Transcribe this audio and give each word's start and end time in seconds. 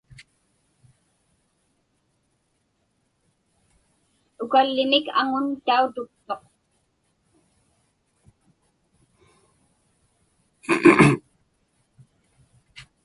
Ukallimik 4.43 5.05
aŋun 5.19 5.47
tautuktuq. 5.65 6.41